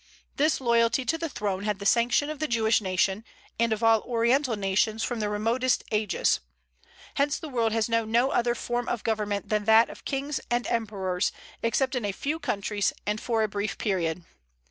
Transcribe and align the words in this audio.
This 0.35 0.59
loyalty 0.59 1.05
to 1.05 1.15
the 1.19 1.29
throne 1.29 1.63
had 1.63 1.77
the 1.77 1.85
sanction 1.85 2.31
of 2.31 2.39
the 2.39 2.47
Jewish 2.47 2.81
nation, 2.81 3.23
and 3.59 3.71
of 3.71 3.83
all 3.83 3.99
Oriental 4.01 4.55
nations 4.55 5.03
from 5.03 5.19
the 5.19 5.29
remotest 5.29 5.83
ages. 5.91 6.39
Hence 7.17 7.37
the 7.37 7.47
world 7.49 7.71
has 7.71 7.87
known 7.87 8.11
no 8.11 8.31
other 8.31 8.55
form 8.55 8.89
of 8.89 9.03
government 9.03 9.49
than 9.49 9.65
that 9.65 9.91
of 9.91 10.03
kings 10.03 10.39
and 10.49 10.65
emperors, 10.65 11.31
except 11.61 11.93
in 11.93 12.03
a 12.03 12.11
few 12.13 12.39
countries 12.39 12.93
and 13.05 13.21
for 13.21 13.43
a 13.43 13.47
brief 13.47 13.77
period. 13.77 14.23